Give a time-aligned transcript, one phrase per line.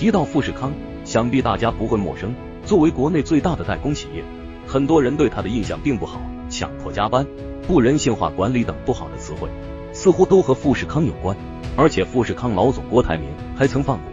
[0.00, 0.72] 提到富士康，
[1.04, 2.34] 想必大家不会陌生。
[2.64, 4.24] 作为国内最大的代工企业，
[4.66, 7.26] 很多人对它的印象并不好，强迫加班、
[7.66, 9.50] 不人性化管理等不好的词汇，
[9.92, 11.36] 似乎都和富士康有关。
[11.76, 14.06] 而且富士康老总郭台铭还曾放过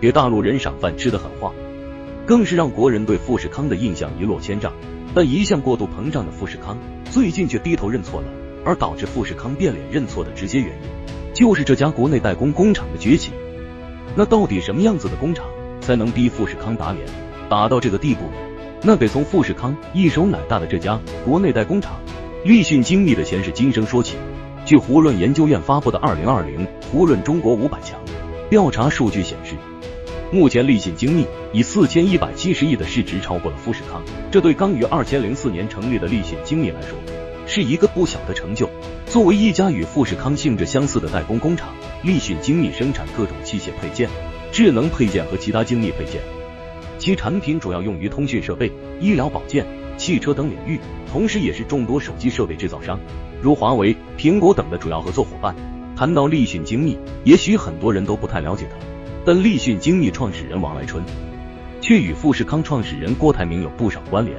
[0.00, 1.52] 给大陆人赏饭吃的狠话，
[2.24, 4.72] 更是让国人对富士康的印象一落千丈。
[5.14, 6.78] 但一向过度膨胀的富士康，
[7.10, 8.26] 最近却低头认错了，
[8.64, 13.32] 而导致富士康变脸认错的直接原因，就是这家国内代工工厂的崛起。
[14.14, 15.46] 那到底什么样子的工厂
[15.80, 17.04] 才能逼富士康打脸，
[17.48, 18.20] 打到这个地步？
[18.82, 21.98] 那得从富士康一手奶大的这家国内代工厂
[22.44, 24.16] 立讯精密的前世今生说起。
[24.66, 28.00] 据胡润研究院发布的二零二零胡润中国五百强
[28.48, 29.54] 调查数据显示。
[30.32, 34.02] 目前，立信精密以四千一百七十亿的市值超过了富士康，
[34.32, 36.98] 这对刚于二千零四年成立的立信精密来说，
[37.46, 38.68] 是一个不小的成就。
[39.06, 41.68] 作为一家与富士康性质相似的代工工厂，
[42.04, 44.10] 立讯精密生产各种器械配件、
[44.52, 46.20] 智能配件和其他精密配件，
[46.98, 49.64] 其产品主要用于通讯设备、医疗保健、
[49.96, 50.78] 汽车等领域，
[51.10, 53.00] 同时也是众多手机设备制造商，
[53.40, 55.56] 如华为、苹果等的主要合作伙伴。
[55.96, 58.76] 谈到立讯精密，也许很多人都不太了解它。
[59.24, 61.02] 但立讯精密创始人王来春，
[61.80, 64.36] 却与富士康创始人郭台铭有不少关联。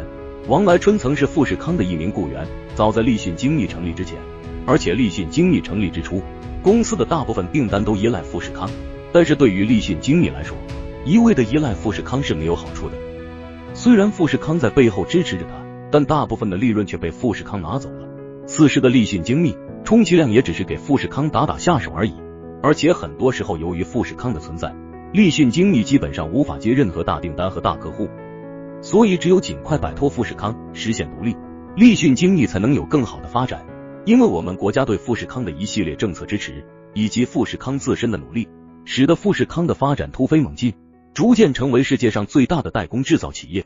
[0.47, 4.19] 王来春曾是富士康的一名雇员，早在立讯精密成立之前，
[4.67, 6.21] 而且立讯精密成立之初，
[6.65, 8.67] 公司的大部分订单都依赖富士康。
[9.13, 10.57] 但是对于立讯精密来说，
[11.05, 12.97] 一味的依赖富士康是没有好处的。
[13.75, 15.51] 虽然富士康在背后支持着他，
[15.91, 18.07] 但大部分的利润却被富士康拿走了。
[18.47, 22.15] 此时的立讯精密，充其量也只是给富士康打打下手而已。
[22.63, 24.73] 而且很多时候，由于富士康的存在，
[25.13, 28.09] 立讯精密基本上无法接任何大订单和大客户，
[28.81, 31.37] 所以只有尽快摆脱富士康，实现独立，
[31.75, 33.63] 立讯精密才能有更好的发展。
[34.05, 38.47] 因为我们国家对富士康的一系列政策支持，以及富士康自身的努力，
[38.85, 40.75] 使得富士康的发展突飞猛进，
[41.15, 43.65] 逐渐成为世界上最大的代工制造企业。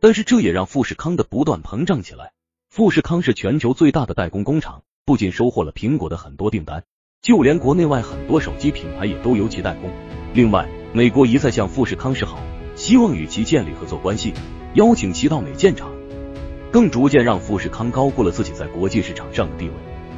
[0.00, 2.32] 但是这也让富士康的不断膨胀起来。
[2.68, 6.82] 富士康是全球最大的代工工厂，不仅收获了苹果的很多订单。
[7.22, 9.90] 就连国内外很多手机品牌也都由其代工。
[10.34, 12.40] 另外，美国一再向富士康示好，
[12.74, 14.34] 希望与其建立合作关系，
[14.74, 15.92] 邀请其到美建厂，
[16.70, 19.72] 更逐渐让富士康高估了自己在国际市场上的地位。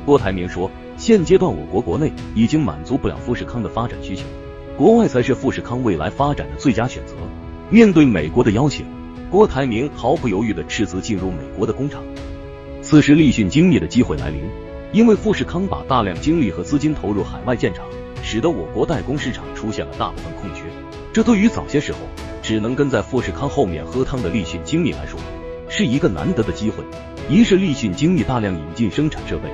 [0.05, 4.25] 郭台铭说：“现阶段我国国内已经满足不了富士康的发展需求，
[4.77, 7.15] 国外才是富士康未来发展的最佳选择。”
[7.71, 8.85] 面对美国的邀请，
[9.31, 12.03] 郭台铭毫不犹豫的斥资进入美国的工厂。
[12.83, 14.43] 此时，立讯精密的机会来临。
[14.93, 17.87] 因为富士康把大量精力和资金投入海外建厂，
[18.23, 20.65] 使得我国代工市场出现了大部分空缺。
[21.15, 21.99] 这对于早些时候
[22.43, 25.19] 只能跟在富士康后面喝汤的立讯精密来说，
[25.75, 26.85] 是一个难得的机会。
[27.31, 29.49] 一是立讯精密大量引进生产设备，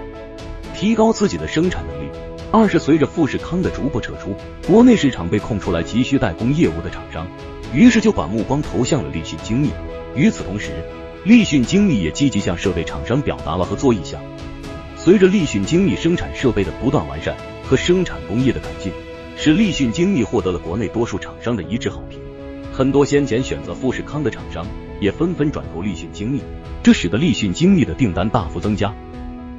[0.74, 2.08] 提高自己的生产能力；
[2.50, 4.34] 二是随着富士康的逐步撤出，
[4.66, 7.24] 国内市场被空出来急需代工业务的厂商，
[7.72, 9.70] 于是就把目光投向了立讯精密。
[10.16, 10.72] 与此同时，
[11.24, 14.20] 立讯精密也积极向设备厂商表达了合作意向。
[14.96, 18.90] 随着立讯精密生产设备的不断完善和生产工艺的改进，
[19.36, 22.18] 使立讯精密获得了国内多数厂商的一致好评。
[22.72, 24.66] 很多先前选择富士康的厂商
[25.00, 26.40] 也纷纷转投立讯精密，
[26.82, 28.94] 这使得立讯精密的订单大幅增加，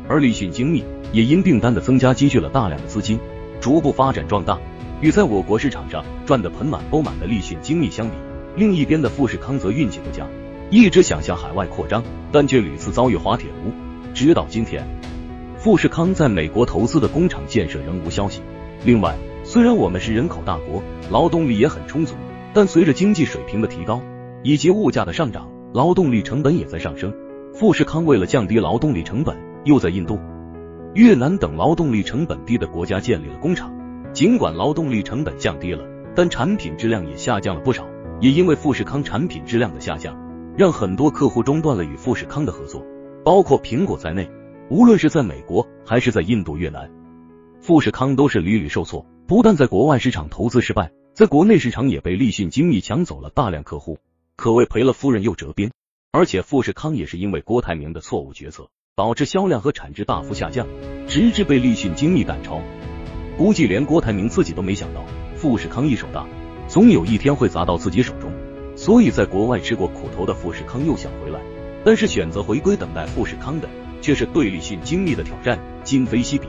[0.08, 3.20] 而立讯精密也因订单的增加积蓄了大量的资金，
[3.60, 4.58] 逐步发展壮大。
[5.02, 8.16] 与在我国市场上赚得盆满钵满的立讯精密相比，
[8.58, 10.28] 另一边的富士康则运气不佳，
[10.70, 13.72] 一直想向海外扩张，但却屡次遭遇滑铁卢，
[14.14, 14.86] 直到今天。
[15.58, 18.42] 富士康在美国投资的工厂建设仍无消息。
[18.84, 22.16] 另外，虽然我们是人口大国，劳动力也很充足，
[22.54, 24.02] 但随着经济水平的提高
[24.44, 27.14] 以及物价的上涨，劳动力成本也在上升。
[27.54, 29.36] 富士康为了降低劳动力成本，
[29.66, 30.20] 又在印度、
[30.94, 33.74] 越南等劳动力成本低的国家建立了工厂。
[34.14, 35.84] 尽管劳动力成本降低了，
[36.16, 37.86] 但产品质量也下降了不少。
[38.22, 40.18] 也因为富士康产品质量的下降，
[40.58, 42.84] 让很多客户中断了与富士康的合作，
[43.24, 44.30] 包括苹果在内。
[44.70, 46.92] 无论是在美国还是在印度、越南，
[47.62, 53.98] 富士康都是屡屡受挫，不但在国外市场投资失败，在国内市场也被立讯精密抢走了大量客户，
[54.40, 55.70] 可谓赔了夫人又折兵。
[56.14, 60.66] 而且富士康也是因为郭台铭的错误决策，导致销量和产值大幅下降，
[61.10, 62.62] 直至被立讯精密赶超。
[63.38, 65.04] 估计连郭台铭自己都没想到，
[65.36, 66.26] 富士康一手大，
[66.70, 68.32] 总有一天会砸到自己手中。
[68.78, 71.42] 所以在国外吃过苦头的富士康又想回来，
[71.84, 73.68] 但是选择回归等待富士康的。
[74.02, 76.48] 却是对立讯精密的挑战，今非昔比。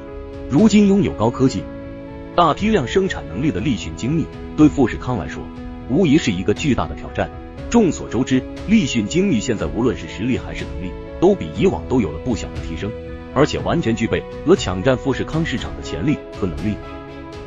[0.48, 1.64] 如今拥有高科技、
[2.36, 4.24] 大批量生产能力的立讯精密，
[4.56, 5.42] 对富士康来说，
[5.90, 7.28] 无疑是一个巨大的挑战。
[7.68, 12.90] 众所周知，立讯精密现在无论是实力还是能力，都比以往都有了不小的提升，
[13.34, 16.74] 而且完全具备了抢占富士康市场的潜力和能力。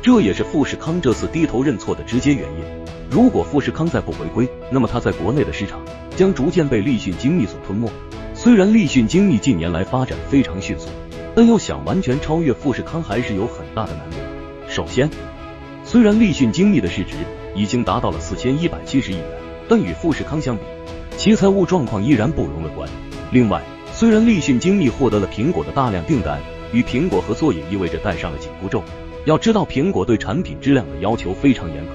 [0.00, 2.64] 这也是富士康这次低头认错的直接原因。
[3.10, 5.80] 如果富士康再不回归，那么它在国内的市场
[6.16, 7.90] 将逐渐被立讯精密所吞没。
[8.34, 10.88] 虽然立讯精密近年来发展非常迅速，
[11.34, 14.16] 但要想完全超越富士康还是有很大的难度。
[14.68, 15.08] 首先，
[15.84, 17.14] 虽然立讯精密的市值
[17.54, 19.24] 已经达到了四千一百七十亿元，
[19.68, 20.62] 但与富士康相比，
[21.16, 22.88] 其财务状况依然不容乐观。
[23.30, 23.62] 另外，
[23.92, 26.40] 虽然立讯精密获得了苹果的大量订单，
[26.72, 28.82] 与苹果合作也意味着戴上了紧箍咒。
[29.24, 31.92] 要知道，苹果对产品质量的要求非常严格。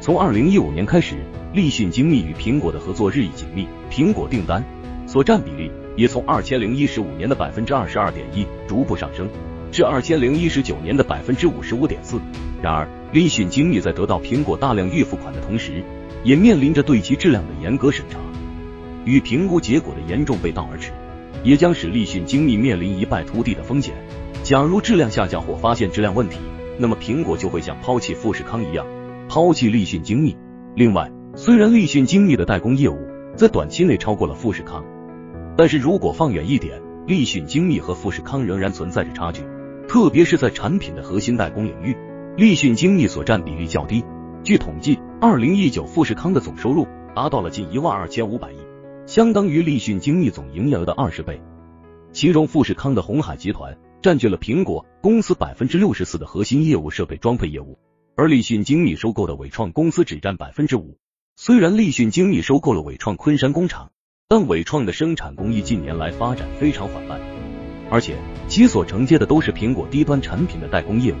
[0.00, 1.16] 从二零一五年开始，
[1.52, 4.62] 立讯精密与苹果的合作日益紧密，苹果订单
[5.06, 9.28] 所占比例也从二千零一十五年的百分之二十二点一逐步上升
[9.72, 12.20] 至二千零一十九年的百分之五十五点四。
[12.62, 15.82] 然而，立讯精密在得到苹果大量预付款的同时，
[16.26, 18.18] 也面临着对其质量的严格审查
[19.04, 20.90] 与评估结果的严重背道而驰。
[21.44, 23.94] 也将使立讯精密面临一败涂地的风险。
[24.42, 26.38] 假如质量下降或发现质量问题，
[26.78, 28.84] 那么苹果就会像抛弃富士康一样
[29.28, 30.36] 抛弃立讯精密。
[30.74, 32.98] 另外，虽然立讯精密的代工业务
[33.36, 34.84] 在短期内超过了富士康，
[35.56, 39.42] 但是如果放远一点，立讯精密和富士康仍然存在着差距，
[39.86, 41.96] 特别是在产品的核心代工领域，
[42.36, 44.02] 立讯精密所占比例较低。
[44.42, 48.56] 据统计，二零一九富士康的总收入达到了近一万二千五百亿。
[49.06, 51.40] 相当于立讯精密总营业额的二十倍，
[52.12, 57.78] 其中富士康的红海集团占据了苹果公司百分之六十四的核心业务设备装配业务，
[58.14, 60.98] 而立讯精密收购的伟创公司只占百分之五。
[61.34, 63.92] 虽然立讯精密收购了伟创昆山工厂，
[64.28, 67.18] 但伟创的生产工艺近年来发展非常缓慢，
[67.88, 68.16] 而且
[68.48, 71.16] 其所承接的都是苹果低端产品的代工业务。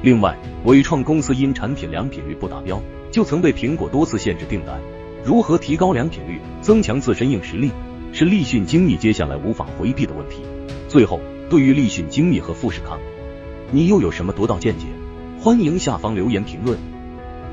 [0.00, 2.80] 另外，伟创公司因产品良品率不达标，
[3.10, 4.80] 就曾被苹果多次限制订单。
[5.24, 7.72] 如何提高良品率，增强自身硬实力，
[8.12, 10.42] 是立讯精密接下来无法回避的问题。
[10.86, 13.00] 最后，对于立讯精密和富士康，
[13.72, 14.86] 你又有什么独到见解？
[15.40, 16.78] 欢迎下方留言评论。